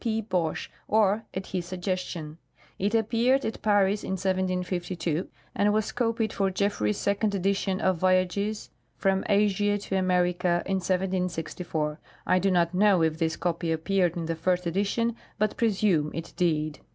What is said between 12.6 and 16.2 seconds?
Ivnow if this copy appeared in the first edition, but presume